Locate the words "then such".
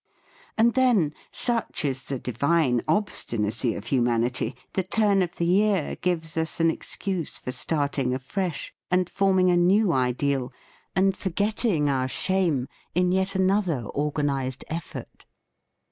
0.73-1.85